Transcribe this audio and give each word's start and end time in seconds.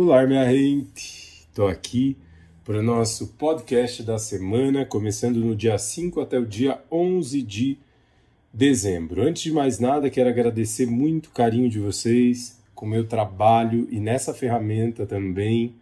Olá, 0.00 0.24
minha 0.24 0.48
gente! 0.48 1.44
Estou 1.48 1.66
aqui 1.66 2.16
para 2.64 2.78
o 2.78 2.82
nosso 2.84 3.34
podcast 3.36 4.00
da 4.04 4.16
semana, 4.16 4.86
começando 4.86 5.40
no 5.40 5.56
dia 5.56 5.76
5 5.76 6.20
até 6.20 6.38
o 6.38 6.46
dia 6.46 6.80
11 6.88 7.42
de 7.42 7.76
dezembro. 8.54 9.22
Antes 9.22 9.42
de 9.42 9.52
mais 9.52 9.80
nada, 9.80 10.08
quero 10.08 10.28
agradecer 10.28 10.86
muito 10.86 11.26
o 11.26 11.30
carinho 11.32 11.68
de 11.68 11.80
vocês 11.80 12.62
com 12.76 12.86
o 12.86 12.88
meu 12.88 13.08
trabalho 13.08 13.88
e 13.90 13.98
nessa 13.98 14.32
ferramenta 14.32 15.04
também. 15.04 15.74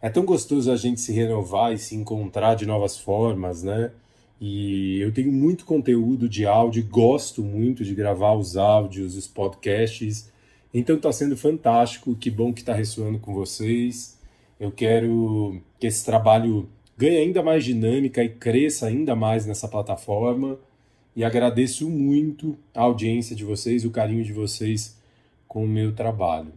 É 0.00 0.08
tão 0.08 0.24
gostoso 0.24 0.70
a 0.70 0.76
gente 0.76 1.00
se 1.00 1.12
renovar 1.12 1.72
e 1.72 1.78
se 1.78 1.96
encontrar 1.96 2.54
de 2.54 2.64
novas 2.64 2.96
formas, 2.96 3.64
né? 3.64 3.90
E 4.40 5.00
eu 5.00 5.10
tenho 5.12 5.32
muito 5.32 5.64
conteúdo 5.64 6.28
de 6.28 6.46
áudio, 6.46 6.86
gosto 6.88 7.42
muito 7.42 7.84
de 7.84 7.92
gravar 7.92 8.34
os 8.34 8.56
áudios, 8.56 9.16
os 9.16 9.26
podcasts 9.26 10.30
então 10.72 10.96
está 10.96 11.10
sendo 11.12 11.36
fantástico, 11.36 12.14
que 12.14 12.30
bom 12.30 12.52
que 12.52 12.60
está 12.60 12.74
ressoando 12.74 13.18
com 13.18 13.32
vocês. 13.32 14.18
Eu 14.60 14.70
quero 14.70 15.60
que 15.78 15.86
esse 15.86 16.04
trabalho 16.04 16.68
ganhe 16.96 17.16
ainda 17.16 17.42
mais 17.42 17.64
dinâmica 17.64 18.22
e 18.22 18.28
cresça 18.28 18.86
ainda 18.86 19.14
mais 19.14 19.46
nessa 19.46 19.68
plataforma. 19.68 20.58
E 21.14 21.24
agradeço 21.24 21.88
muito 21.88 22.56
a 22.74 22.82
audiência 22.82 23.34
de 23.34 23.44
vocês, 23.44 23.84
o 23.84 23.90
carinho 23.90 24.24
de 24.24 24.32
vocês 24.32 24.96
com 25.46 25.64
o 25.64 25.68
meu 25.68 25.94
trabalho. 25.94 26.52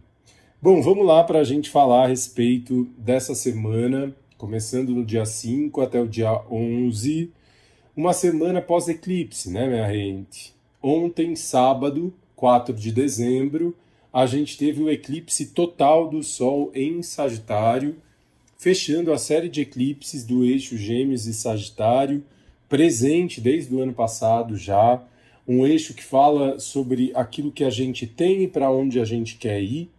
Bom, 0.60 0.80
vamos 0.80 1.04
lá 1.04 1.24
para 1.24 1.40
a 1.40 1.44
gente 1.44 1.70
falar 1.70 2.04
a 2.04 2.08
respeito 2.08 2.84
dessa 2.96 3.34
semana, 3.34 4.14
começando 4.38 4.90
no 4.90 5.04
dia 5.04 5.24
5 5.24 5.80
até 5.80 6.00
o 6.00 6.06
dia 6.06 6.32
11, 6.48 7.32
uma 7.96 8.12
semana 8.12 8.62
pós-eclipse, 8.62 9.50
né, 9.50 9.66
minha 9.66 9.92
gente? 9.92 10.54
Ontem, 10.80 11.34
sábado, 11.34 12.14
4 12.36 12.74
de 12.74 12.92
dezembro, 12.92 13.76
a 14.12 14.26
gente 14.26 14.58
teve 14.58 14.82
o 14.82 14.90
eclipse 14.90 15.46
total 15.46 16.10
do 16.10 16.22
Sol 16.22 16.70
em 16.74 17.02
Sagitário, 17.02 17.96
fechando 18.58 19.12
a 19.12 19.18
série 19.18 19.48
de 19.48 19.62
eclipses 19.62 20.24
do 20.24 20.44
eixo 20.44 20.76
Gêmeos 20.76 21.26
e 21.26 21.32
Sagitário, 21.32 22.22
presente 22.68 23.40
desde 23.40 23.74
o 23.74 23.80
ano 23.80 23.94
passado 23.94 24.56
já, 24.56 25.02
um 25.48 25.66
eixo 25.66 25.94
que 25.94 26.04
fala 26.04 26.58
sobre 26.60 27.10
aquilo 27.14 27.50
que 27.50 27.64
a 27.64 27.70
gente 27.70 28.06
tem 28.06 28.42
e 28.42 28.48
para 28.48 28.70
onde 28.70 29.00
a 29.00 29.04
gente 29.04 29.36
quer 29.36 29.60
ir. 29.62 29.90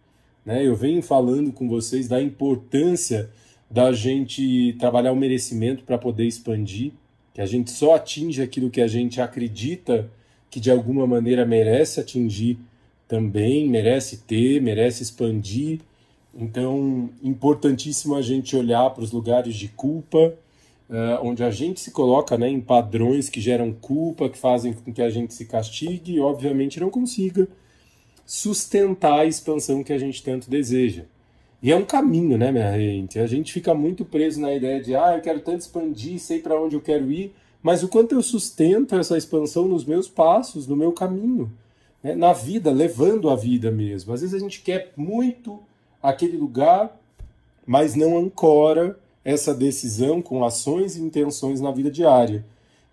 Né? 0.46 0.66
Eu 0.66 0.76
venho 0.76 1.02
falando 1.02 1.52
com 1.52 1.68
vocês 1.68 2.06
da 2.08 2.22
importância 2.22 3.30
da 3.70 3.92
gente 3.92 4.74
trabalhar 4.78 5.12
o 5.12 5.16
merecimento 5.16 5.82
para 5.82 5.98
poder 5.98 6.26
expandir, 6.26 6.92
que 7.34 7.40
a 7.40 7.46
gente 7.46 7.70
só 7.72 7.96
atinge 7.96 8.40
aquilo 8.40 8.70
que 8.70 8.80
a 8.80 8.86
gente 8.86 9.20
acredita 9.20 10.08
que 10.48 10.60
de 10.60 10.70
alguma 10.70 11.06
maneira 11.06 11.44
merece 11.44 11.98
atingir 11.98 12.58
também 13.14 13.68
merece 13.68 14.16
ter, 14.16 14.60
merece 14.60 15.04
expandir. 15.04 15.78
Então, 16.34 17.10
importantíssimo 17.22 18.16
a 18.16 18.22
gente 18.22 18.56
olhar 18.56 18.90
para 18.90 19.04
os 19.04 19.12
lugares 19.12 19.54
de 19.54 19.68
culpa, 19.68 20.34
uh, 20.90 21.22
onde 21.22 21.44
a 21.44 21.50
gente 21.52 21.78
se 21.78 21.92
coloca 21.92 22.36
né, 22.36 22.48
em 22.48 22.60
padrões 22.60 23.28
que 23.28 23.40
geram 23.40 23.72
culpa, 23.72 24.28
que 24.28 24.36
fazem 24.36 24.72
com 24.72 24.92
que 24.92 25.00
a 25.00 25.10
gente 25.10 25.32
se 25.32 25.44
castigue 25.44 26.14
e, 26.14 26.20
obviamente, 26.20 26.80
não 26.80 26.90
consiga 26.90 27.46
sustentar 28.26 29.20
a 29.20 29.26
expansão 29.26 29.84
que 29.84 29.92
a 29.92 29.98
gente 29.98 30.20
tanto 30.20 30.50
deseja. 30.50 31.04
E 31.62 31.70
é 31.70 31.76
um 31.76 31.84
caminho, 31.84 32.36
né, 32.36 32.50
minha 32.50 32.76
gente? 32.76 33.20
A 33.20 33.28
gente 33.28 33.52
fica 33.52 33.72
muito 33.74 34.04
preso 34.04 34.40
na 34.40 34.52
ideia 34.52 34.82
de, 34.82 34.96
ah, 34.96 35.14
eu 35.14 35.22
quero 35.22 35.38
tanto 35.38 35.60
expandir, 35.60 36.18
sei 36.18 36.40
para 36.40 36.60
onde 36.60 36.74
eu 36.74 36.80
quero 36.80 37.12
ir, 37.12 37.32
mas 37.62 37.84
o 37.84 37.88
quanto 37.88 38.12
eu 38.12 38.22
sustento 38.22 38.96
essa 38.96 39.16
expansão 39.16 39.68
nos 39.68 39.84
meus 39.84 40.08
passos, 40.08 40.66
no 40.66 40.74
meu 40.74 40.90
caminho 40.90 41.48
né, 42.04 42.14
na 42.14 42.34
vida, 42.34 42.70
levando 42.70 43.30
a 43.30 43.34
vida 43.34 43.70
mesmo. 43.70 44.12
Às 44.12 44.20
vezes 44.20 44.34
a 44.34 44.38
gente 44.38 44.60
quer 44.60 44.92
muito 44.94 45.58
aquele 46.02 46.36
lugar, 46.36 46.94
mas 47.66 47.94
não 47.94 48.18
ancora 48.18 49.00
essa 49.24 49.54
decisão 49.54 50.20
com 50.20 50.44
ações 50.44 50.96
e 50.96 51.02
intenções 51.02 51.62
na 51.62 51.70
vida 51.70 51.90
diária. 51.90 52.44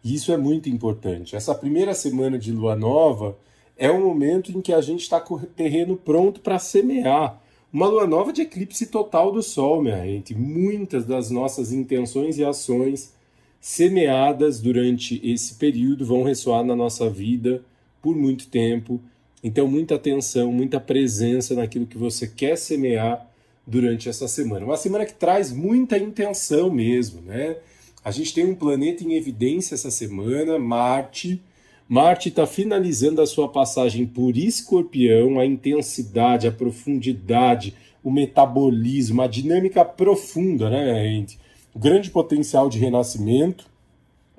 E 0.02 0.16
isso 0.16 0.31
é 0.31 0.38
muito 0.38 0.69
importante. 0.69 1.36
Essa 1.36 1.53
primeira 1.53 1.94
semana 1.94 2.40
de 2.40 2.53
lua 2.53 2.74
nova 2.74 3.38
é 3.78 3.91
o 3.91 4.00
momento 4.00 4.50
em 4.52 4.62
que 4.62 4.72
a 4.72 4.80
gente 4.80 5.02
está 5.02 5.19
com 5.19 5.36
o 5.36 5.40
terreno 5.40 5.97
pronto 5.97 6.40
para 6.40 6.57
semear. 6.57 7.40
Uma 7.72 7.88
lua 7.88 8.07
nova 8.07 8.31
de 8.31 8.41
eclipse 8.41 8.88
total 8.88 9.31
do 9.31 9.44
Sol, 9.44 9.81
minha 9.81 10.06
gente. 10.06 10.34
Muitas 10.34 11.06
das 11.06 11.30
nossas 11.30 11.74
intenções 11.74 12.38
e 12.38 12.46
ações 12.46 13.13
semeadas 13.59 14.62
durante 14.62 15.22
esse 15.24 15.56
período 15.56 16.06
vão 16.06 16.24
ressoar 16.24 16.63
na 16.63 16.75
nossa 16.75 17.09
vida 17.09 17.62
por 18.01 18.16
muito 18.16 18.47
tempo. 18.47 19.01
Então, 19.44 19.67
muita 19.67 19.95
atenção, 19.95 20.51
muita 20.51 20.79
presença 20.79 21.56
naquilo 21.56 21.85
que 21.85 21.97
você 21.97 22.28
quer 22.28 22.57
semear 22.57 23.28
durante 23.66 24.09
essa 24.09 24.28
semana. 24.28 24.66
Uma 24.66 24.78
semana 24.78 25.06
que 25.06 25.13
traz 25.13 25.51
muita 25.51 25.97
intenção 25.97 26.69
mesmo, 26.69 27.22
né? 27.22 27.57
A 28.03 28.12
gente 28.12 28.34
tem 28.34 28.45
um 28.45 28.56
planeta 28.56 29.03
em 29.03 29.13
evidência 29.13 29.75
essa 29.75 29.91
semana, 29.91 30.57
Marte. 30.57 31.41
Marte 31.88 32.29
está 32.29 32.47
finalizando 32.47 33.22
a 33.22 33.28
sua 33.28 33.47
passagem 33.47 34.06
por 34.06 34.35
Escorpião, 34.38 35.39
a 35.39 35.45
intensidade, 35.45 36.47
a 36.47 36.51
profundidade, 36.51 37.75
o 38.03 38.09
metabolismo, 38.09 39.22
a 39.22 39.28
dinâmica 39.28 39.85
profunda, 39.85 40.69
né, 40.69 41.03
gente? 41.03 41.39
O 41.73 41.79
grande 41.79 42.09
potencial 42.09 42.69
de 42.69 42.79
renascimento. 42.79 43.66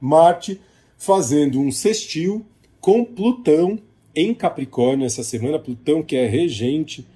Marte 0.00 0.60
fazendo 0.98 1.60
um 1.60 1.70
sextil 1.70 2.44
com 2.82 3.04
Plutão 3.04 3.78
em 4.12 4.34
Capricórnio 4.34 5.06
essa 5.06 5.22
semana. 5.22 5.58
Plutão, 5.58 6.02
que 6.02 6.16
é 6.16 6.26
regente 6.26 7.06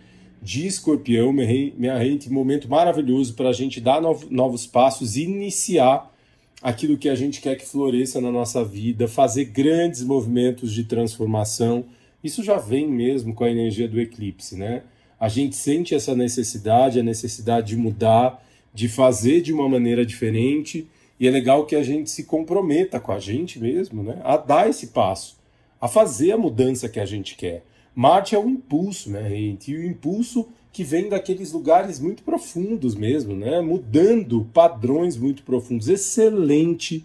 de 0.41 0.65
Escorpião, 0.65 1.33
minha 1.33 2.03
gente, 2.03 2.31
momento 2.31 2.69
maravilhoso 2.69 3.35
para 3.35 3.49
a 3.49 3.53
gente 3.53 3.81
dar 3.81 4.01
novos 4.01 4.65
passos 4.65 5.17
iniciar 5.17 6.15
aquilo 6.63 6.97
que 6.97 7.09
a 7.09 7.17
gente 7.17 7.41
quer 7.41 7.57
que 7.57 7.67
floresça 7.67 8.21
na 8.21 8.31
nossa 8.31 8.65
vida, 8.65 9.09
fazer 9.09 9.47
grandes 9.47 10.05
movimentos 10.05 10.73
de 10.73 10.85
transformação. 10.85 11.85
Isso 12.23 12.45
já 12.45 12.59
vem 12.59 12.87
mesmo 12.87 13.35
com 13.35 13.43
a 13.43 13.51
energia 13.51 13.89
do 13.89 14.01
eclipse, 14.01 14.57
né? 14.57 14.85
A 15.19 15.29
gente 15.29 15.57
sente 15.57 15.97
essa 15.97 16.15
necessidade, 16.15 17.01
a 17.01 17.03
necessidade 17.03 17.69
de 17.69 17.77
mudar, 17.77 18.41
de 18.73 18.89
fazer 18.89 19.41
de 19.41 19.53
uma 19.53 19.69
maneira 19.69 20.07
diferente, 20.07 20.87
e 21.19 21.27
é 21.27 21.31
legal 21.31 21.67
que 21.67 21.75
a 21.75 21.83
gente 21.83 22.09
se 22.09 22.23
comprometa 22.23 23.01
com 23.01 23.11
a 23.11 23.19
gente 23.19 23.59
mesmo, 23.59 24.05
né? 24.05 24.21
A 24.23 24.37
dar 24.37 24.71
esse 24.71 24.89
passo 24.89 25.37
a 25.81 25.89
fazer 25.89 26.33
a 26.33 26.39
mudança 26.39 26.89
que 26.89 27.01
a 27.01 27.07
gente 27.07 27.37
quer. 27.37 27.65
Marte 27.95 28.35
é 28.35 28.39
o 28.39 28.49
impulso, 28.49 29.11
né, 29.11 29.29
gente? 29.31 29.73
E 29.73 29.77
o 29.77 29.85
impulso 29.85 30.47
que 30.73 30.85
vem 30.85 31.09
daqueles 31.09 31.53
lugares 31.53 31.99
muito 31.99 32.23
profundos 32.23 32.95
mesmo, 32.95 33.35
né? 33.35 33.61
Mudando 33.63 34.47
padrões 34.53 35.17
muito 35.17 35.43
profundos. 35.43 35.89
Excelente 35.89 37.05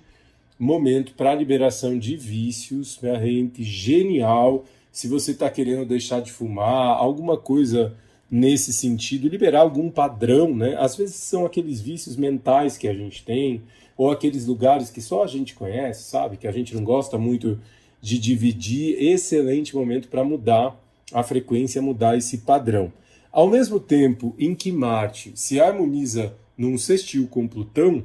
momento 0.59 1.14
para 1.16 1.32
a 1.32 1.36
liberação 1.36 1.98
de 1.98 2.18
vícios, 2.18 3.00
minha 3.02 3.18
gente, 3.20 3.64
genial. 3.64 4.66
Se 4.92 5.08
você 5.08 5.32
está 5.32 5.50
querendo 5.50 5.86
deixar 5.86 6.22
de 6.22 6.32
fumar, 6.32 6.98
alguma 6.98 7.38
coisa 7.38 7.96
nesse 8.30 8.72
sentido, 8.72 9.28
liberar 9.28 9.62
algum 9.62 9.90
padrão, 9.90 10.56
né? 10.56 10.76
Às 10.78 10.96
vezes 10.96 11.16
são 11.16 11.46
aqueles 11.46 11.82
vícios 11.82 12.16
mentais 12.16 12.78
que 12.78 12.88
a 12.88 12.94
gente 12.94 13.24
tem, 13.24 13.62
ou 13.98 14.12
aqueles 14.12 14.46
lugares 14.46 14.90
que 14.90 15.02
só 15.02 15.24
a 15.24 15.28
gente 15.28 15.56
conhece, 15.56 16.09
sabe? 16.09 16.38
Que 16.38 16.48
a 16.48 16.52
gente 16.52 16.76
não 16.76 16.84
gosta 16.84 17.18
muito 17.18 17.59
de 18.02 18.18
dividir, 18.18 19.02
excelente 19.02 19.76
momento 19.76 20.08
para 20.08 20.24
mudar 20.24 20.76
a 21.14 21.22
frequência, 21.24 21.82
mudar 21.82 22.18
esse 22.18 22.40
padrão. 22.40 22.92
Ao 23.32 23.48
mesmo 23.48 23.80
tempo 23.80 24.36
em 24.38 24.56
que 24.56 24.72
Marte 24.72 25.32
se 25.36 25.60
harmoniza 25.60 26.34
num 26.58 26.78
sextil 26.78 27.28
com 27.28 27.48
Plutão, 27.48 28.04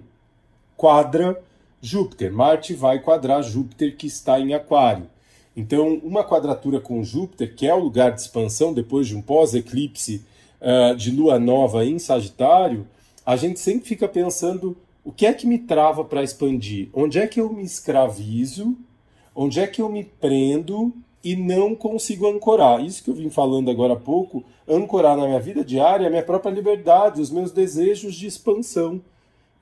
quadra 0.76 1.40
Júpiter. 1.80 2.32
Marte 2.32 2.74
vai 2.74 3.00
quadrar 3.00 3.42
Júpiter 3.42 3.96
que 3.96 4.06
está 4.06 4.38
em 4.38 4.54
Aquário. 4.54 5.08
Então, 5.56 6.00
uma 6.04 6.22
quadratura 6.22 6.80
com 6.80 7.02
Júpiter, 7.02 7.54
que 7.54 7.66
é 7.66 7.74
o 7.74 7.78
lugar 7.78 8.12
de 8.12 8.20
expansão 8.20 8.74
depois 8.74 9.08
de 9.08 9.16
um 9.16 9.22
pós-eclipse 9.22 10.22
uh, 10.60 10.94
de 10.94 11.10
lua 11.10 11.38
nova 11.38 11.84
em 11.84 11.98
Sagitário, 11.98 12.86
a 13.24 13.36
gente 13.36 13.58
sempre 13.58 13.88
fica 13.88 14.06
pensando 14.06 14.76
o 15.02 15.10
que 15.10 15.24
é 15.24 15.32
que 15.32 15.46
me 15.46 15.58
trava 15.58 16.04
para 16.04 16.22
expandir? 16.22 16.88
Onde 16.92 17.18
é 17.18 17.26
que 17.26 17.40
eu 17.40 17.52
me 17.52 17.64
escravizo 17.64 18.76
Onde 19.38 19.60
é 19.60 19.66
que 19.66 19.82
eu 19.82 19.90
me 19.90 20.02
prendo 20.02 20.94
e 21.22 21.36
não 21.36 21.74
consigo 21.74 22.26
ancorar? 22.26 22.82
Isso 22.82 23.04
que 23.04 23.10
eu 23.10 23.14
vim 23.14 23.28
falando 23.28 23.70
agora 23.70 23.92
há 23.92 23.96
pouco, 23.96 24.42
ancorar 24.66 25.14
na 25.14 25.26
minha 25.26 25.38
vida 25.38 25.62
diária 25.62 26.06
a 26.06 26.10
minha 26.10 26.22
própria 26.22 26.50
liberdade, 26.50 27.20
os 27.20 27.30
meus 27.30 27.52
desejos 27.52 28.14
de 28.14 28.26
expansão. 28.26 28.98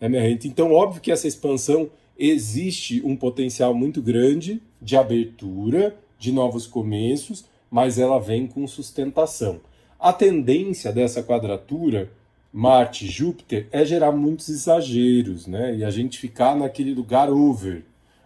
É 0.01 0.09
minha 0.09 0.23
gente. 0.23 0.47
Então, 0.47 0.73
óbvio 0.73 1.03
que 1.03 1.11
essa 1.11 1.27
expansão 1.27 1.91
existe 2.17 3.03
um 3.05 3.17
potencial 3.17 3.75
muito 3.75 4.01
grande 4.01 4.63
de 4.81 4.97
abertura, 4.97 5.97
de 6.21 6.31
novos 6.31 6.69
começos, 6.69 7.45
mas 7.69 7.99
ela 7.99 8.21
vem 8.21 8.47
com 8.47 8.65
sustentação. 8.69 9.61
A 9.99 10.13
tendência 10.13 10.93
dessa 10.93 11.21
quadratura 11.21 12.13
Marte-Júpiter 12.53 13.67
é 13.73 13.85
gerar 13.85 14.13
muitos 14.13 14.49
exageros, 14.49 15.49
né? 15.49 15.75
E 15.75 15.83
a 15.83 15.91
gente 15.91 16.17
ficar 16.17 16.55
naquele 16.55 16.95
lugar 16.95 17.29
over, 17.29 17.83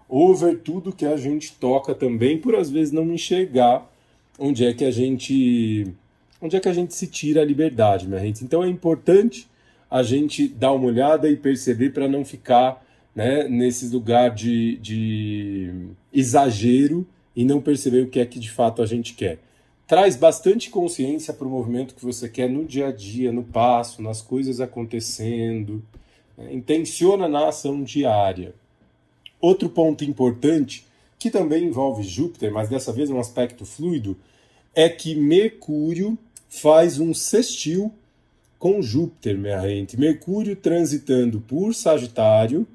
over 0.09 0.59
tudo 0.59 0.93
que 0.93 1.05
a 1.05 1.17
gente 1.17 1.53
toca 1.53 1.95
também, 1.95 2.39
por 2.39 2.55
às 2.55 2.71
vezes 2.71 2.93
não 2.93 3.13
enxergar 3.13 3.91
onde 4.39 4.65
é 4.65 4.73
que 4.73 4.85
a 4.85 4.91
gente 4.91 5.87
onde 6.41 6.57
é 6.57 6.61
que 6.61 6.69
a 6.69 6.73
gente 6.73 6.95
se 6.95 7.07
tira 7.07 7.43
a 7.43 7.45
liberdade, 7.45 8.07
minha 8.07 8.21
gente? 8.21 8.45
Então 8.45 8.63
é 8.63 8.69
importante 8.69 9.49
a 9.91 10.03
gente 10.03 10.47
dar 10.47 10.73
uma 10.73 10.87
olhada 10.87 11.29
e 11.29 11.37
perceber 11.37 11.91
para 11.91 12.07
não 12.07 12.25
ficar 12.25 12.85
né, 13.15 13.49
nesse 13.49 13.89
lugar 13.89 14.31
de, 14.31 14.77
de 14.77 15.89
exagero 16.13 17.07
e 17.35 17.45
não 17.45 17.61
perceber 17.61 18.03
o 18.03 18.09
que 18.09 18.21
é 18.21 18.27
que 18.27 18.39
de 18.39 18.51
fato 18.51 18.83
a 18.83 18.87
gente 18.87 19.15
quer. 19.15 19.39
Traz 19.87 20.15
bastante 20.15 20.71
consciência 20.71 21.33
para 21.33 21.47
o 21.47 21.51
movimento 21.51 21.95
que 21.95 22.05
você 22.05 22.29
quer 22.29 22.49
no 22.49 22.65
dia 22.65 22.89
a 22.89 22.93
dia, 22.93 23.33
no 23.33 23.43
passo, 23.43 24.03
nas 24.03 24.21
coisas 24.21 24.61
acontecendo. 24.61 25.83
Né? 26.37 26.53
Intenciona 26.53 27.27
na 27.27 27.49
ação 27.49 27.83
diária. 27.83 28.55
Outro 29.41 29.69
ponto 29.69 30.05
importante, 30.05 30.87
que 31.19 31.31
também 31.31 31.65
envolve 31.65 32.03
Júpiter, 32.03 32.53
mas 32.53 32.69
dessa 32.69 32.93
vez 32.93 33.11
é 33.11 33.15
um 33.15 33.21
aspecto 33.21 33.65
fluido, 33.65 34.17
é 34.75 34.89
que 34.89 35.15
Mercúrio 35.15 36.19
faz 36.49 36.99
um 36.99 37.13
sextil 37.13 37.93
com 38.59 38.83
Júpiter, 38.83 39.39
minha 39.39 39.61
gente. 39.61 39.99
Mercúrio 39.99 40.57
transitando 40.57 41.41
por 41.41 41.75
Sagitário, 41.75 42.67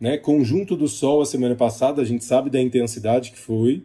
né, 0.00 0.16
conjunto 0.16 0.76
do 0.76 0.88
Sol 0.88 1.22
a 1.22 1.26
semana 1.26 1.54
passada, 1.54 2.02
a 2.02 2.04
gente 2.04 2.24
sabe 2.24 2.50
da 2.50 2.60
intensidade 2.60 3.30
que 3.30 3.38
foi. 3.38 3.82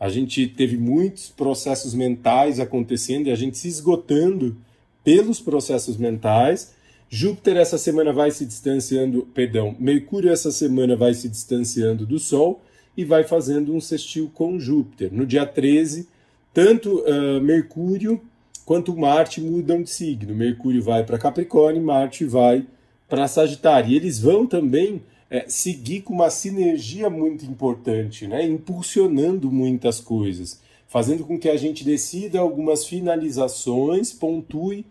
A 0.00 0.08
gente 0.08 0.46
teve 0.46 0.76
muitos 0.76 1.28
processos 1.28 1.92
mentais 1.92 2.60
acontecendo 2.60 3.26
e 3.26 3.30
a 3.30 3.34
gente 3.34 3.58
se 3.58 3.68
esgotando 3.68 4.56
pelos 5.02 5.40
processos 5.40 5.96
mentais. 5.96 6.72
Júpiter 7.10 7.56
essa 7.56 7.78
semana 7.78 8.12
vai 8.12 8.30
se 8.30 8.44
distanciando, 8.44 9.26
perdão, 9.32 9.74
Mercúrio 9.78 10.30
essa 10.30 10.50
semana 10.50 10.94
vai 10.94 11.14
se 11.14 11.28
distanciando 11.28 12.04
do 12.04 12.18
Sol 12.18 12.60
e 12.96 13.04
vai 13.04 13.24
fazendo 13.24 13.74
um 13.74 13.80
sextil 13.80 14.30
com 14.34 14.58
Júpiter. 14.58 15.12
No 15.12 15.24
dia 15.24 15.46
13, 15.46 16.08
tanto 16.52 17.00
uh, 17.00 17.40
Mercúrio 17.40 18.20
quanto 18.64 18.94
Marte 18.94 19.40
mudam 19.40 19.82
de 19.82 19.88
signo. 19.88 20.34
Mercúrio 20.34 20.82
vai 20.82 21.02
para 21.02 21.16
Capricórnio, 21.16 21.82
Marte 21.82 22.26
vai 22.26 22.66
para 23.08 23.26
Sagitário. 23.26 23.90
E 23.90 23.96
eles 23.96 24.18
vão 24.18 24.46
também 24.46 25.02
é, 25.30 25.46
seguir 25.48 26.02
com 26.02 26.12
uma 26.12 26.28
sinergia 26.28 27.08
muito 27.08 27.46
importante, 27.46 28.26
né? 28.26 28.44
impulsionando 28.44 29.50
muitas 29.50 30.00
coisas, 30.00 30.60
fazendo 30.86 31.24
com 31.24 31.38
que 31.38 31.48
a 31.48 31.56
gente 31.56 31.84
decida 31.84 32.40
algumas 32.40 32.84
finalizações, 32.84 34.12
pontue 34.12 34.84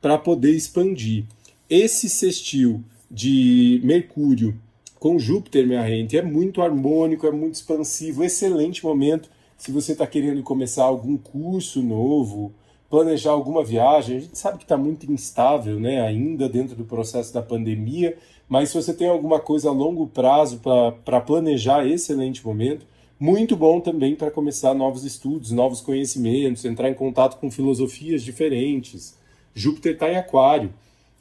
para 0.00 0.18
poder 0.18 0.52
expandir. 0.52 1.24
Esse 1.68 2.08
sextil 2.08 2.82
de 3.10 3.80
Mercúrio 3.84 4.58
com 4.98 5.18
Júpiter, 5.18 5.66
minha 5.66 5.86
gente, 5.86 6.16
é 6.16 6.22
muito 6.22 6.60
harmônico, 6.60 7.26
é 7.26 7.30
muito 7.30 7.54
expansivo, 7.54 8.24
excelente 8.24 8.84
momento 8.84 9.30
se 9.58 9.72
você 9.72 9.92
está 9.92 10.06
querendo 10.06 10.42
começar 10.42 10.84
algum 10.84 11.16
curso 11.16 11.82
novo, 11.82 12.52
planejar 12.88 13.32
alguma 13.32 13.64
viagem. 13.64 14.16
A 14.16 14.20
gente 14.20 14.38
sabe 14.38 14.58
que 14.58 14.64
está 14.64 14.76
muito 14.76 15.10
instável 15.10 15.80
né, 15.80 16.00
ainda 16.00 16.48
dentro 16.48 16.76
do 16.76 16.84
processo 16.84 17.34
da 17.34 17.42
pandemia, 17.42 18.16
mas 18.48 18.70
se 18.70 18.76
você 18.76 18.94
tem 18.94 19.08
alguma 19.08 19.40
coisa 19.40 19.68
a 19.68 19.72
longo 19.72 20.06
prazo 20.06 20.60
para 21.04 21.20
planejar, 21.20 21.86
excelente 21.86 22.46
momento. 22.46 22.86
Muito 23.18 23.56
bom 23.56 23.80
também 23.80 24.14
para 24.14 24.30
começar 24.30 24.72
novos 24.74 25.04
estudos, 25.04 25.50
novos 25.50 25.80
conhecimentos, 25.80 26.64
entrar 26.64 26.88
em 26.88 26.94
contato 26.94 27.38
com 27.40 27.50
filosofias 27.50 28.22
diferentes. 28.22 29.17
Júpiter 29.54 29.94
está 29.94 30.10
em 30.10 30.16
Aquário, 30.16 30.72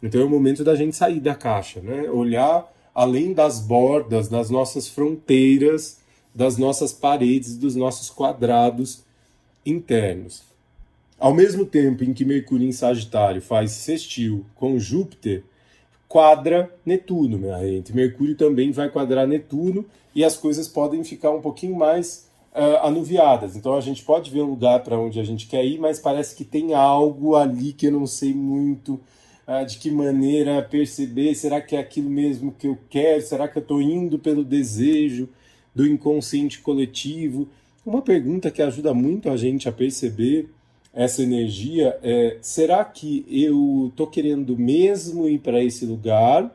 então 0.02 0.22
é 0.22 0.24
o 0.24 0.30
momento 0.30 0.64
da 0.64 0.76
gente 0.76 0.96
sair 0.96 1.20
da 1.20 1.34
caixa, 1.34 1.82
né? 1.82 2.10
olhar 2.10 2.72
além 2.94 3.34
das 3.34 3.60
bordas, 3.60 4.28
das 4.28 4.50
nossas 4.50 4.88
fronteiras, 4.88 6.00
das 6.34 6.58
nossas 6.58 6.92
paredes, 6.92 7.58
dos 7.58 7.76
nossos 7.76 8.10
quadrados 8.10 9.04
internos. 9.66 10.44
Ao 11.20 11.34
mesmo 11.34 11.66
tempo 11.66 12.04
em 12.04 12.14
que 12.14 12.24
Mercúrio 12.24 12.68
em 12.68 12.72
Sagitário 12.72 13.42
faz 13.42 13.72
sextil 13.72 14.46
com 14.56 14.80
Júpiter, 14.80 15.44
quadra 16.08 16.72
Netuno, 16.86 17.38
minha 17.38 17.60
gente. 17.60 17.96
Mercúrio 17.96 18.36
também 18.36 18.72
vai 18.72 18.90
quadrar 18.90 19.28
Netuno 19.28 19.86
e 20.14 20.24
as 20.24 20.38
coisas 20.38 20.68
podem 20.68 21.04
ficar 21.04 21.32
um 21.32 21.42
pouquinho 21.42 21.76
mais 21.76 22.27
uh, 22.58 22.86
anuviadas. 22.86 23.56
Então 23.56 23.76
a 23.76 23.82
gente 23.82 24.04
pode 24.04 24.32
ver 24.32 24.42
um 24.42 24.50
lugar 24.50 24.84
para 24.84 25.00
onde 25.00 25.20
a 25.20 25.24
gente 25.24 25.46
quer 25.46 25.64
ir, 25.64 25.80
mas 25.80 26.00
parece 26.00 26.36
que 26.36 26.44
tem 26.44 26.74
algo 26.74 27.36
ali 27.36 27.72
que 27.72 27.88
eu 27.88 27.92
não 27.92 28.08
sei 28.08 28.34
muito 28.34 29.00
uh, 29.48 29.66
de 29.66 29.78
que 29.78 29.92
maneira 29.92 30.62
perceber. 30.64 31.36
Será 31.36 31.62
que 31.62 31.76
é 31.76 31.80
aquilo 31.80 32.10
mesmo 32.10 32.52
que 32.52 32.68
eu 32.68 32.78
quero? 32.90 33.22
Será 33.22 33.48
que 33.48 33.58
eu 33.58 33.62
estou 33.62 33.82
indo 33.82 34.18
pelo 34.18 34.44
desejo 34.44 35.30
do 35.74 35.86
inconsciente 35.86 36.60
coletivo? 36.60 37.48
Uma 37.86 38.02
pergunta 38.02 38.50
que 38.50 38.62
ajuda 38.62 38.94
muito 38.94 39.30
a 39.30 39.38
gente 39.38 39.70
a 39.70 39.72
perceber 39.72 40.50
essa 40.94 41.22
energia 41.22 41.98
é: 42.02 42.38
será 42.42 42.84
que 42.84 43.24
eu 43.30 43.90
estou 43.90 44.08
querendo 44.08 44.58
mesmo 44.58 45.30
ir 45.30 45.40
para 45.40 45.64
esse 45.64 45.86
lugar? 45.86 46.52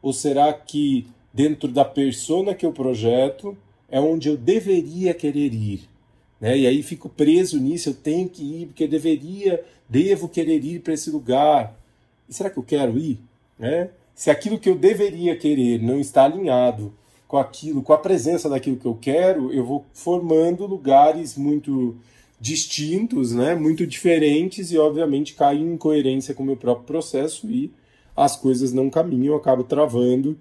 Ou 0.00 0.12
será 0.12 0.52
que 0.52 1.06
dentro 1.32 1.68
da 1.68 1.84
persona 1.84 2.54
que 2.54 2.66
eu 2.66 2.72
projeto 2.72 3.56
é 3.92 4.00
onde 4.00 4.28
eu 4.28 4.36
deveria 4.38 5.12
querer 5.12 5.52
ir? 5.52 5.82
Né? 6.40 6.58
E 6.60 6.66
aí 6.66 6.82
fico 6.82 7.10
preso 7.10 7.60
nisso, 7.60 7.90
eu 7.90 7.94
tenho 7.94 8.28
que 8.28 8.42
ir, 8.42 8.66
porque 8.66 8.84
eu 8.84 8.88
deveria, 8.88 9.62
devo 9.86 10.28
querer 10.28 10.64
ir 10.64 10.80
para 10.80 10.94
esse 10.94 11.10
lugar. 11.10 11.78
E 12.26 12.32
será 12.32 12.48
que 12.48 12.56
eu 12.56 12.62
quero 12.62 12.98
ir? 12.98 13.20
Né? 13.58 13.90
Se 14.14 14.30
aquilo 14.30 14.58
que 14.58 14.68
eu 14.68 14.74
deveria 14.74 15.36
querer 15.36 15.80
não 15.80 16.00
está 16.00 16.24
alinhado 16.24 16.92
com 17.28 17.36
aquilo, 17.36 17.82
com 17.82 17.92
a 17.92 17.98
presença 17.98 18.48
daquilo 18.48 18.78
que 18.78 18.86
eu 18.86 18.96
quero, 18.98 19.52
eu 19.52 19.64
vou 19.64 19.84
formando 19.92 20.66
lugares 20.66 21.36
muito 21.36 21.96
distintos, 22.40 23.32
né, 23.32 23.54
muito 23.54 23.86
diferentes 23.86 24.72
e 24.72 24.78
obviamente 24.78 25.34
caem 25.34 25.62
em 25.62 25.74
incoerência 25.74 26.34
com 26.34 26.42
o 26.42 26.46
meu 26.46 26.56
próprio 26.56 26.86
processo 26.86 27.48
e 27.48 27.70
as 28.16 28.36
coisas 28.36 28.72
não 28.72 28.90
caminham, 28.90 29.34
eu 29.34 29.36
acabo 29.36 29.62
travando 29.62 30.36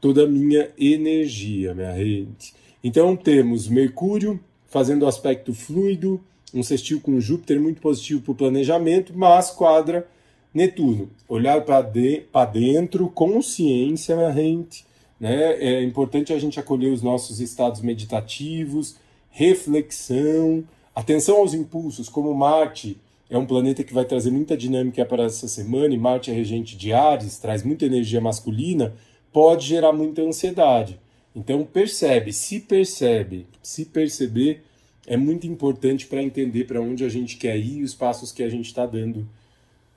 toda 0.00 0.24
a 0.24 0.28
minha 0.28 0.70
energia, 0.78 1.74
minha 1.74 1.92
rede. 1.92 2.54
Então 2.84 3.16
temos 3.16 3.66
Mercúrio 3.66 4.38
fazendo 4.66 5.06
aspecto 5.06 5.54
fluido, 5.54 6.20
um 6.52 6.62
sextil 6.62 7.00
com 7.00 7.18
Júpiter 7.18 7.58
muito 7.58 7.80
positivo 7.80 8.20
para 8.20 8.32
o 8.32 8.36
planejamento, 8.36 9.12
mas 9.16 9.50
quadra 9.50 10.06
Netuno. 10.52 11.10
Olhar 11.28 11.62
para 11.62 11.82
de, 11.82 12.22
dentro, 12.52 13.08
consciência, 13.08 14.14
minha 14.14 14.30
gente. 14.30 14.84
Né? 15.18 15.54
É 15.54 15.82
importante 15.82 16.32
a 16.32 16.38
gente 16.38 16.60
acolher 16.60 16.92
os 16.92 17.02
nossos 17.02 17.40
estados 17.40 17.80
meditativos, 17.80 18.96
reflexão, 19.30 20.64
Atenção 20.94 21.38
aos 21.38 21.54
impulsos, 21.54 22.08
como 22.08 22.32
Marte 22.32 22.96
é 23.28 23.36
um 23.36 23.44
planeta 23.44 23.82
que 23.82 23.92
vai 23.92 24.04
trazer 24.04 24.30
muita 24.30 24.56
dinâmica 24.56 25.04
para 25.04 25.24
essa 25.24 25.48
semana, 25.48 25.92
e 25.92 25.98
Marte 25.98 26.30
é 26.30 26.34
regente 26.34 26.76
de 26.76 26.92
Ares, 26.92 27.36
traz 27.38 27.64
muita 27.64 27.84
energia 27.84 28.20
masculina, 28.20 28.94
pode 29.32 29.66
gerar 29.66 29.92
muita 29.92 30.22
ansiedade. 30.22 31.00
Então 31.34 31.64
percebe, 31.64 32.32
se 32.32 32.60
percebe, 32.60 33.46
se 33.62 33.84
perceber 33.84 34.62
é 35.06 35.16
muito 35.16 35.46
importante 35.46 36.06
para 36.06 36.22
entender 36.22 36.64
para 36.64 36.80
onde 36.80 37.04
a 37.04 37.08
gente 37.08 37.36
quer 37.36 37.56
ir 37.58 37.78
e 37.78 37.84
os 37.84 37.94
passos 37.94 38.32
que 38.32 38.42
a 38.42 38.48
gente 38.48 38.66
está 38.66 38.86
dando 38.86 39.28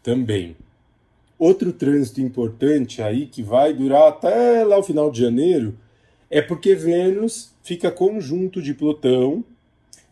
também. 0.04 0.56
Outro 1.40 1.72
trânsito 1.72 2.20
importante 2.20 3.02
aí 3.02 3.28
que 3.28 3.44
vai 3.44 3.74
durar 3.74 4.08
até 4.10 4.64
lá 4.64 4.78
o 4.78 4.84
final 4.84 5.12
de 5.12 5.22
janeiro 5.22 5.78
é 6.30 6.42
porque 6.42 6.76
Vênus 6.76 7.52
fica 7.62 7.92
conjunto 7.92 8.62
de 8.62 8.74
Plutão 8.74 9.46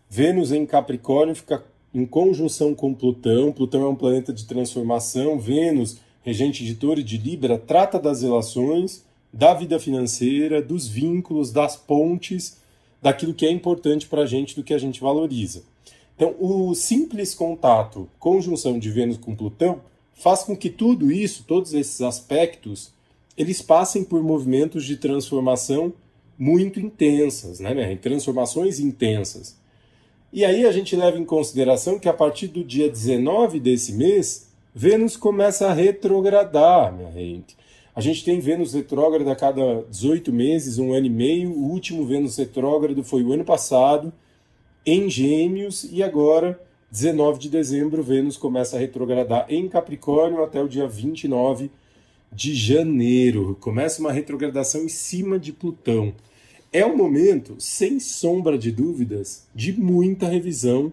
Vênus 0.09 0.51
em 0.51 0.65
Capricórnio 0.65 1.35
fica 1.35 1.63
em 1.93 2.05
conjunção 2.05 2.73
com 2.73 2.93
Plutão. 2.93 3.51
Plutão 3.51 3.83
é 3.83 3.89
um 3.89 3.95
planeta 3.95 4.31
de 4.31 4.45
transformação. 4.45 5.39
Vênus, 5.39 5.97
regente 6.23 6.63
de 6.63 6.75
Touro 6.75 6.99
e 6.99 7.03
de 7.03 7.17
Libra, 7.17 7.57
trata 7.57 7.99
das 7.99 8.21
relações, 8.21 9.04
da 9.35 9.53
vida 9.53 9.77
financeira, 9.77 10.61
dos 10.61 10.87
vínculos, 10.87 11.51
das 11.51 11.75
pontes, 11.75 12.57
daquilo 13.01 13.33
que 13.33 13.45
é 13.45 13.51
importante 13.51 14.07
para 14.07 14.21
a 14.21 14.25
gente, 14.25 14.55
do 14.55 14.63
que 14.63 14.73
a 14.73 14.77
gente 14.77 15.01
valoriza. 15.01 15.63
Então, 16.15 16.33
o 16.39 16.73
simples 16.73 17.35
contato, 17.35 18.09
conjunção 18.17 18.79
de 18.79 18.89
Vênus 18.89 19.17
com 19.17 19.35
Plutão, 19.35 19.81
faz 20.13 20.43
com 20.43 20.55
que 20.55 20.69
tudo 20.69 21.11
isso, 21.11 21.43
todos 21.45 21.73
esses 21.73 21.99
aspectos, 22.01 22.93
eles 23.37 23.61
passem 23.61 24.05
por 24.05 24.23
movimentos 24.23 24.85
de 24.85 24.95
transformação 24.95 25.91
muito 26.39 26.79
intensas, 26.79 27.59
né? 27.59 27.93
Transformações 27.97 28.79
intensas. 28.79 29.57
E 30.31 30.45
aí 30.45 30.65
a 30.65 30.71
gente 30.71 30.95
leva 30.95 31.19
em 31.19 31.25
consideração 31.25 31.99
que 31.99 32.07
a 32.07 32.13
partir 32.13 32.47
do 32.47 32.63
dia 32.63 32.89
19 32.89 33.59
desse 33.59 33.91
mês, 33.91 34.47
Vênus 34.73 35.17
começa 35.17 35.67
a 35.67 35.73
retrogradar, 35.73 36.93
minha 36.93 37.11
gente. 37.11 37.57
A 37.95 38.01
gente 38.01 38.25
tem 38.25 38.39
Vênus 38.39 38.73
retrógrada 38.73 39.31
a 39.31 39.35
cada 39.35 39.83
18 39.89 40.33
meses, 40.33 40.77
um 40.77 40.93
ano 40.93 41.05
e 41.05 41.09
meio. 41.09 41.51
O 41.51 41.71
último 41.71 42.05
Vênus 42.05 42.37
retrógrado 42.37 43.03
foi 43.03 43.23
o 43.23 43.31
ano 43.31 43.45
passado, 43.45 44.11
em 44.85 45.09
Gêmeos, 45.09 45.87
e 45.89 46.03
agora, 46.03 46.59
19 46.91 47.39
de 47.39 47.49
dezembro, 47.49 48.03
Vênus 48.03 48.35
começa 48.35 48.75
a 48.75 48.79
retrogradar 48.79 49.45
em 49.47 49.69
Capricórnio 49.69 50.43
até 50.43 50.61
o 50.61 50.67
dia 50.67 50.87
29 50.87 51.71
de 52.31 52.53
janeiro. 52.53 53.57
Começa 53.61 54.01
uma 54.01 54.11
retrogradação 54.11 54.83
em 54.83 54.89
cima 54.89 55.39
de 55.39 55.53
Plutão 55.53 56.13
é 56.75 56.85
um 56.85 56.97
momento, 56.97 57.55
sem 57.57 58.01
sombra 58.01 58.57
de 58.57 58.69
dúvidas, 58.69 59.47
de 59.55 59.71
muita 59.71 60.27
revisão 60.27 60.91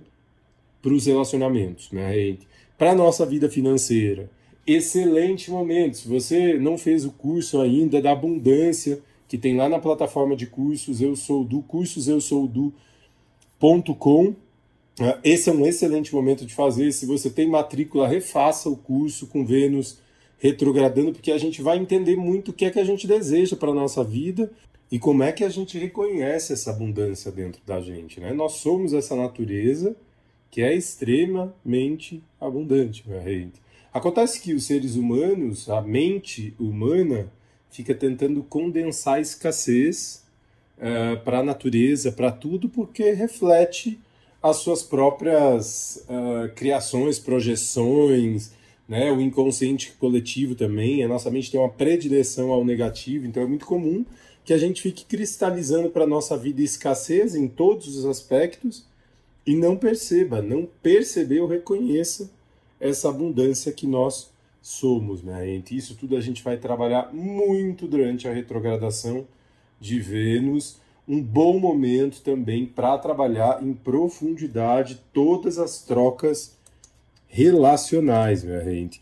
para 0.81 0.95
os 0.95 1.07
relacionamentos, 1.07 1.91
né? 1.91 2.37
para 2.79 2.93
a 2.93 2.95
nossa 2.95 3.27
vida 3.27 3.51
financeira. 3.51 4.31
Excelente 4.67 5.51
momento. 5.51 5.97
Se 5.97 6.09
você 6.09 6.55
não 6.55 6.79
fez 6.79 7.05
o 7.05 7.11
curso 7.11 7.61
ainda 7.61 8.01
da 8.01 8.13
abundância, 8.13 9.01
que 9.29 9.37
tem 9.37 9.57
lá 9.57 9.69
na 9.69 9.79
plataforma 9.79 10.35
de 10.37 10.47
cursos 10.47 11.01
Eu 11.01 11.17
Sou 11.17 11.45
Do, 11.45 11.63
cursoseusoudo.com, 11.63 14.35
ah, 15.01 15.19
esse 15.25 15.49
é 15.49 15.53
um 15.53 15.67
excelente 15.67 16.15
momento 16.15 16.45
de 16.45 16.55
fazer. 16.55 16.93
Se 16.93 17.07
você 17.07 17.31
tem 17.31 17.49
matrícula, 17.49 18.07
refaça 18.07 18.69
o 18.69 18.77
curso 18.77 19.27
com 19.27 19.45
Vênus 19.45 19.99
retrogradando, 20.39 21.13
porque 21.13 21.33
a 21.33 21.39
gente 21.39 21.63
vai 21.63 21.79
entender 21.79 22.17
muito 22.17 22.51
o 22.51 22.53
que 22.53 22.65
é 22.65 22.71
que 22.71 22.79
a 22.79 22.85
gente 22.85 23.07
deseja 23.07 23.57
para 23.57 23.71
a 23.71 23.75
nossa 23.75 24.05
vida 24.05 24.51
e 24.91 24.99
como 24.99 25.23
é 25.23 25.33
que 25.33 25.45
a 25.45 25.49
gente 25.49 25.79
reconhece 25.79 26.53
essa 26.53 26.71
abundância 26.71 27.33
dentro 27.33 27.63
da 27.67 27.81
gente. 27.81 28.21
Né? 28.21 28.33
Nós 28.33 28.55
somos 28.55 28.93
essa 28.93 29.17
natureza 29.17 29.97
que 30.51 30.61
é 30.61 30.75
extremamente 30.75 32.23
abundante, 32.39 33.03
minha 33.09 33.23
gente. 33.23 33.63
Acontece 33.93 34.41
que 34.41 34.55
os 34.55 34.65
seres 34.65 34.97
humanos, 34.97 35.69
a 35.69 35.83
mente 35.83 36.55
humana, 36.59 37.31
fica 37.71 37.95
tentando 37.95 38.43
condensar 38.43 39.15
a 39.15 39.21
escassez 39.21 40.25
uh, 40.79 41.23
para 41.23 41.41
a 41.41 41.43
natureza, 41.43 42.11
para 42.11 42.33
tudo, 42.33 42.71
porque 42.71 43.13
reflete 43.13 44.01
as 44.43 44.57
suas 44.57 44.83
próprias 44.83 46.05
uh, 46.09 46.53
criações, 46.55 47.19
projeções, 47.19 48.53
né? 48.89 49.13
o 49.13 49.21
inconsciente 49.21 49.93
coletivo 49.93 50.55
também. 50.55 51.05
A 51.05 51.09
nossa 51.09 51.31
mente 51.31 51.51
tem 51.51 51.61
uma 51.61 51.69
predileção 51.69 52.51
ao 52.51 52.65
negativo, 52.65 53.27
então 53.27 53.43
é 53.43 53.47
muito 53.47 53.67
comum 53.67 54.07
que 54.45 54.55
a 54.55 54.59
gente 54.59 54.83
fique 54.83 55.05
cristalizando 55.05 55.91
para 55.91 56.05
a 56.05 56.07
nossa 56.07 56.37
vida 56.37 56.63
escassez 56.63 57.35
em 57.35 57.47
todos 57.47 57.97
os 57.97 58.05
aspectos 58.07 58.87
e 59.47 59.55
não 59.55 59.77
perceba, 59.77 60.41
não 60.41 60.67
perceber 60.83 61.41
ou 61.41 61.47
reconheça 61.47 62.31
essa 62.83 63.09
abundância 63.09 63.73
que 63.73 63.87
nós 63.87 64.31
somos, 64.61 65.23
né? 65.23 65.49
E 65.49 65.63
isso 65.71 65.97
tudo 65.97 66.17
a 66.17 66.21
gente 66.21 66.43
vai 66.43 66.57
trabalhar 66.57 67.15
muito 67.15 67.87
durante 67.87 68.27
a 68.27 68.33
retrogradação 68.33 69.25
de 69.81 70.01
Vênus. 70.01 70.81
Um 71.07 71.23
bom 71.23 71.57
momento 71.59 72.23
também 72.23 72.67
para 72.67 72.99
trabalhar 72.99 73.63
em 73.63 73.73
profundidade 73.73 75.01
todas 75.13 75.59
as 75.59 75.83
trocas 75.83 76.59
relacionais, 77.29 78.43
minha 78.43 78.65
gente. 78.65 79.01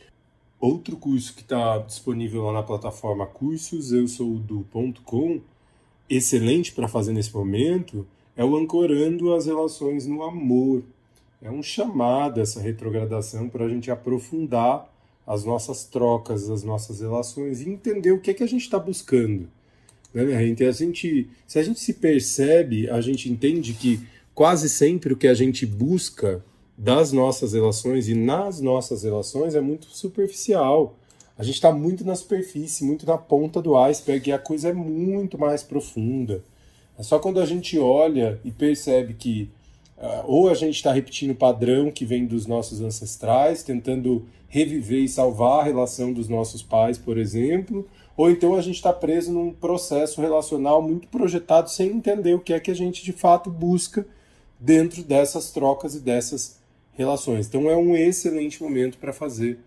Outro 0.61 0.95
curso 0.97 1.35
que 1.35 1.41
está 1.41 1.79
disponível 1.79 2.45
lá 2.45 2.53
na 2.53 2.63
plataforma 2.63 3.27
cursoseuSoudo.com, 3.27 5.41
excelente 6.09 6.73
para 6.73 6.87
fazer 6.87 7.13
nesse 7.15 7.35
momento, 7.35 8.07
é 8.37 8.45
o 8.45 8.55
Ancorando 8.57 9.33
as 9.33 9.47
Relações 9.47 10.07
no 10.07 10.23
Amor. 10.23 10.85
É 11.43 11.51
um 11.51 11.63
chamado 11.63 12.41
essa 12.41 12.61
retrogradação 12.61 13.49
para 13.49 13.65
a 13.65 13.69
gente 13.69 13.91
aprofundar 13.91 14.91
as 15.27 15.45
nossas 15.45 15.85
trocas, 15.85 16.51
as 16.51 16.63
nossas 16.63 17.01
relações 17.01 17.61
e 17.61 17.69
entender 17.71 18.13
o 18.13 18.21
que 18.21 18.31
é 18.31 18.35
que 18.35 18.43
a 18.43 18.49
gente 18.49 18.63
está 18.63 18.79
buscando. 18.79 19.49
Né, 20.13 20.25
minha 20.25 20.39
gente? 20.39 20.65
A 20.65 20.73
gente? 20.73 21.29
Se 21.47 21.59
a 21.59 21.63
gente 21.63 21.81
se 21.81 21.95
percebe, 21.95 22.91
a 22.91 23.01
gente 23.01 23.31
entende 23.31 23.73
que 23.73 24.01
quase 24.35 24.69
sempre 24.69 25.13
o 25.13 25.17
que 25.17 25.29
a 25.29 25.35
gente 25.35 25.65
busca 25.65 26.45
das 26.77 27.13
nossas 27.13 27.53
relações 27.53 28.09
e 28.09 28.15
nas 28.15 28.61
nossas 28.61 29.03
relações 29.03 29.55
é 29.55 29.61
muito 29.61 29.87
superficial. 29.87 30.97
A 31.39 31.43
gente 31.43 31.55
está 31.55 31.73
muito 31.73 32.05
na 32.05 32.15
superfície, 32.15 32.85
muito 32.85 33.07
na 33.07 33.17
ponta 33.17 33.63
do 33.63 33.77
iceberg 33.77 34.29
e 34.29 34.33
a 34.33 34.39
coisa 34.39 34.69
é 34.69 34.73
muito 34.75 35.39
mais 35.39 35.63
profunda. 35.63 36.43
É 36.99 37.03
só 37.03 37.19
quando 37.19 37.41
a 37.41 37.47
gente 37.47 37.79
olha 37.79 38.39
e 38.45 38.51
percebe 38.51 39.15
que 39.15 39.51
ou 40.25 40.49
a 40.49 40.55
gente 40.55 40.77
está 40.77 40.93
repetindo 40.93 41.33
o 41.33 41.37
padrão 41.37 41.91
que 41.91 42.05
vem 42.05 42.27
dos 42.27 42.47
nossos 42.47 42.81
ancestrais, 42.81 43.63
tentando 43.63 44.27
reviver 44.49 45.05
e 45.05 45.09
salvar 45.09 45.61
a 45.61 45.65
relação 45.65 46.13
dos 46.13 46.29
nossos 46.29 46.63
pais, 46.63 46.99
por 46.99 47.19
exemplo, 47.19 47.87
ou 48.17 48.31
então 48.31 48.55
a 48.55 48.61
gente 48.61 48.77
está 48.77 48.93
preso 48.93 49.33
num 49.33 49.53
processo 49.53 50.21
relacional 50.21 50.83
muito 50.83 51.09
projetado 51.09 51.71
sem 51.71 51.91
entender 51.91 52.35
o 52.35 52.41
que 52.41 52.53
é 52.53 52.61
que 52.61 52.71
a 52.71 52.75
gente 52.75 53.05
de 53.05 53.13
fato 53.13 53.51
busca 53.51 54.07
dentro 54.59 55.03
dessas 55.03 55.51
trocas 55.51 55.95
e 55.95 56.01
dessas 56.01 56.59
relações. 56.93 57.47
Então 57.47 57.71
é 57.71 57.77
um 57.77 57.97
excelente 57.97 58.63
momento 58.63 58.99
para 58.99 59.13
fazer 59.13 59.59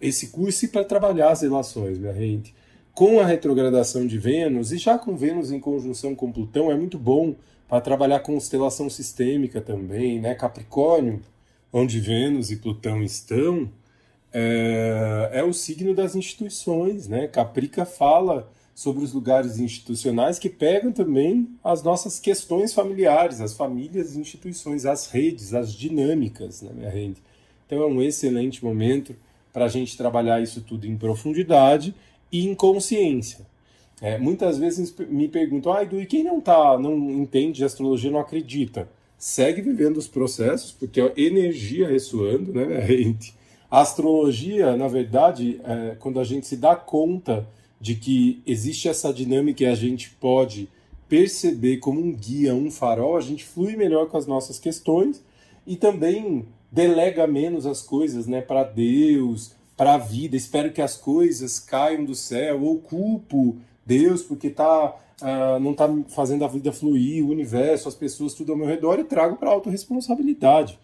esse 0.00 0.28
curso 0.28 0.64
e 0.64 0.68
para 0.68 0.84
trabalhar 0.84 1.30
as 1.30 1.42
relações, 1.42 1.98
minha 1.98 2.12
gente. 2.12 2.54
Com 2.96 3.20
a 3.20 3.26
retrogradação 3.26 4.06
de 4.06 4.16
Vênus, 4.16 4.72
e 4.72 4.78
já 4.78 4.96
com 4.96 5.14
Vênus 5.14 5.52
em 5.52 5.60
conjunção 5.60 6.14
com 6.14 6.32
Plutão, 6.32 6.70
é 6.70 6.74
muito 6.74 6.98
bom 6.98 7.34
para 7.68 7.78
trabalhar 7.78 8.20
constelação 8.20 8.88
sistêmica 8.88 9.60
também, 9.60 10.18
né? 10.18 10.34
Capricórnio, 10.34 11.20
onde 11.70 12.00
Vênus 12.00 12.50
e 12.50 12.56
Plutão 12.56 13.02
estão, 13.02 13.70
é, 14.32 15.28
é 15.30 15.44
o 15.44 15.52
signo 15.52 15.94
das 15.94 16.16
instituições, 16.16 17.06
né? 17.06 17.28
Caprica 17.28 17.84
fala 17.84 18.50
sobre 18.74 19.04
os 19.04 19.12
lugares 19.12 19.58
institucionais 19.58 20.38
que 20.38 20.48
pegam 20.48 20.90
também 20.90 21.50
as 21.62 21.82
nossas 21.82 22.18
questões 22.18 22.72
familiares, 22.72 23.42
as 23.42 23.52
famílias 23.52 24.16
instituições, 24.16 24.86
as 24.86 25.10
redes, 25.10 25.52
as 25.52 25.70
dinâmicas, 25.70 26.62
né, 26.62 26.70
minha 26.74 26.90
rede. 26.90 27.22
Então 27.66 27.82
é 27.82 27.86
um 27.86 28.00
excelente 28.00 28.64
momento 28.64 29.14
para 29.52 29.66
a 29.66 29.68
gente 29.68 29.98
trabalhar 29.98 30.40
isso 30.42 30.62
tudo 30.62 30.86
em 30.86 30.96
profundidade 30.96 31.94
e 32.30 32.46
em 32.46 32.54
consciência. 32.54 33.46
É, 34.00 34.18
muitas 34.18 34.58
vezes 34.58 34.94
me 35.08 35.26
perguntam, 35.26 35.72
ah, 35.72 35.82
Edu, 35.82 36.00
e 36.00 36.06
quem 36.06 36.22
não 36.22 36.40
tá, 36.40 36.78
não 36.78 36.94
entende 37.10 37.58
de 37.58 37.64
astrologia, 37.64 38.10
não 38.10 38.20
acredita? 38.20 38.88
Segue 39.16 39.62
vivendo 39.62 39.96
os 39.96 40.06
processos, 40.06 40.70
porque 40.72 41.00
é 41.00 41.12
energia 41.16 41.88
ressoando, 41.88 42.52
né? 42.52 42.86
A 43.70 43.80
astrologia, 43.80 44.76
na 44.76 44.86
verdade, 44.86 45.60
é, 45.64 45.96
quando 45.98 46.20
a 46.20 46.24
gente 46.24 46.46
se 46.46 46.56
dá 46.56 46.76
conta 46.76 47.48
de 47.80 47.94
que 47.94 48.40
existe 48.46 48.88
essa 48.88 49.12
dinâmica 49.12 49.64
e 49.64 49.66
a 49.66 49.74
gente 49.74 50.10
pode 50.10 50.68
perceber 51.08 51.78
como 51.78 52.00
um 52.00 52.12
guia, 52.12 52.54
um 52.54 52.70
farol, 52.70 53.16
a 53.16 53.20
gente 53.20 53.44
flui 53.44 53.76
melhor 53.76 54.08
com 54.08 54.16
as 54.16 54.26
nossas 54.26 54.58
questões 54.58 55.22
e 55.66 55.76
também 55.76 56.46
delega 56.70 57.26
menos 57.26 57.66
as 57.66 57.82
coisas 57.82 58.26
né, 58.26 58.40
para 58.40 58.62
Deus, 58.62 59.52
para 59.76 59.94
a 59.94 59.98
vida. 59.98 60.36
Espero 60.36 60.72
que 60.72 60.80
as 60.80 60.96
coisas 60.96 61.58
caiam 61.58 62.04
do 62.04 62.14
céu, 62.14 62.62
ou 62.62 62.78
culpo 62.78 63.56
Deus 63.84 64.22
porque 64.22 64.50
tá, 64.50 64.96
uh, 65.22 65.60
não 65.60 65.72
está 65.72 65.88
fazendo 66.08 66.44
a 66.44 66.48
vida 66.48 66.72
fluir, 66.72 67.24
o 67.24 67.30
universo, 67.30 67.88
as 67.88 67.94
pessoas, 67.94 68.34
tudo 68.34 68.52
ao 68.52 68.58
meu 68.58 68.66
redor, 68.66 68.98
e 68.98 69.04
trago 69.04 69.36
para 69.36 69.50
a 69.50 69.52
autorresponsabilidade. 69.52 70.78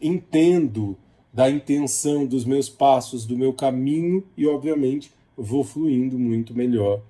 Entendo 0.00 0.96
da 1.32 1.50
intenção 1.50 2.24
dos 2.24 2.44
meus 2.44 2.68
passos, 2.68 3.26
do 3.26 3.36
meu 3.36 3.52
caminho 3.52 4.24
e, 4.36 4.46
obviamente, 4.46 5.12
vou 5.36 5.62
fluindo 5.62 6.18
muito 6.18 6.54
melhor 6.54 7.02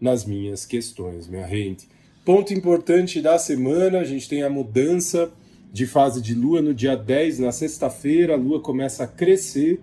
nas 0.00 0.24
minhas 0.24 0.64
questões, 0.64 1.28
minha 1.28 1.46
gente. 1.46 1.88
Ponto 2.24 2.52
importante 2.52 3.20
da 3.20 3.38
semana, 3.38 4.00
a 4.00 4.04
gente 4.04 4.28
tem 4.28 4.42
a 4.42 4.50
mudança 4.50 5.30
de 5.72 5.86
fase 5.86 6.20
de 6.20 6.34
lua 6.34 6.62
no 6.62 6.72
dia 6.72 6.96
10, 6.96 7.40
na 7.40 7.52
sexta-feira, 7.52 8.34
a 8.34 8.36
lua 8.36 8.60
começa 8.60 9.04
a 9.04 9.06
crescer 9.06 9.80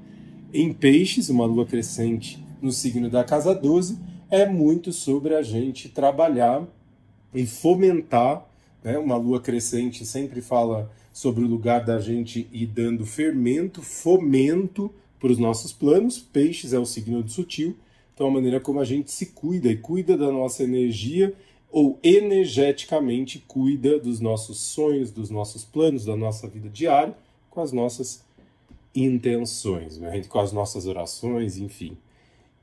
em 0.56 0.72
peixes, 0.72 1.30
uma 1.30 1.46
lua 1.46 1.66
crescente 1.66 2.42
no 2.62 2.72
signo 2.72 3.10
da 3.10 3.26
casa 3.26 3.54
12, 3.54 4.00
é 4.32 4.48
muito 4.48 4.94
sobre 4.94 5.36
a 5.36 5.42
gente 5.42 5.90
trabalhar 5.90 6.66
e 7.34 7.46
fomentar, 7.46 8.48
né? 8.82 8.98
uma 8.98 9.18
lua 9.18 9.42
crescente 9.42 10.06
sempre 10.06 10.42
fala 10.42 10.90
sobre 11.12 11.44
o 11.44 11.48
lugar 11.48 11.84
da 11.84 12.00
gente 12.00 12.48
ir 12.54 12.68
dando 12.68 13.06
fermento, 13.06 13.82
fomento 13.82 14.90
para 15.20 15.32
os 15.32 15.38
nossos 15.38 15.74
planos, 15.74 16.20
peixes 16.20 16.72
é 16.72 16.80
o 16.80 16.86
signo 16.86 17.22
do 17.22 17.30
sutil, 17.30 17.76
então, 18.14 18.28
a 18.28 18.32
maneira 18.32 18.62
como 18.62 18.80
a 18.80 18.86
gente 18.86 19.12
se 19.12 19.26
cuida 19.26 19.68
e 19.68 19.76
cuida 19.76 20.18
da 20.18 20.32
nossa 20.32 20.64
energia 20.64 21.34
ou 21.70 22.00
energeticamente 22.02 23.44
cuida 23.46 24.00
dos 24.00 24.22
nossos 24.22 24.58
sonhos, 24.58 25.12
dos 25.12 25.30
nossos 25.30 25.66
planos, 25.66 26.06
da 26.06 26.16
nossa 26.16 26.48
vida 26.48 26.70
diária, 26.70 27.14
com 27.50 27.60
as 27.60 27.74
nossas 27.74 28.24
intenções, 28.96 29.98
né? 29.98 30.22
com 30.24 30.40
as 30.40 30.52
nossas 30.52 30.86
orações, 30.86 31.58
enfim, 31.58 31.98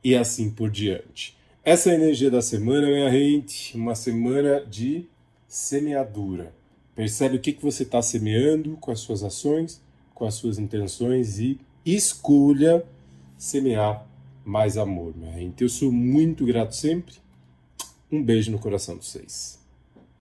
e 0.02 0.16
assim 0.16 0.50
por 0.50 0.70
diante. 0.70 1.36
Essa 1.64 1.90
é 1.90 1.92
a 1.92 1.96
energia 1.96 2.30
da 2.30 2.42
semana, 2.42 2.86
minha 2.86 3.10
gente, 3.10 3.76
uma 3.76 3.94
semana 3.94 4.64
de 4.64 5.06
semeadura. 5.46 6.52
Percebe 6.94 7.36
o 7.36 7.40
que, 7.40 7.52
que 7.52 7.62
você 7.62 7.84
está 7.84 8.02
semeando 8.02 8.76
com 8.78 8.90
as 8.90 9.00
suas 9.00 9.22
ações, 9.22 9.80
com 10.14 10.24
as 10.24 10.34
suas 10.34 10.58
intenções 10.58 11.38
e 11.38 11.60
escolha 11.84 12.84
semear 13.38 14.06
mais 14.44 14.76
amor, 14.76 15.16
minha 15.16 15.32
gente. 15.32 15.62
Eu 15.62 15.68
sou 15.68 15.92
muito 15.92 16.44
grato 16.44 16.74
sempre. 16.74 17.14
Um 18.10 18.22
beijo 18.22 18.50
no 18.50 18.58
coração 18.58 18.96
de 18.96 19.04
vocês. 19.04 19.61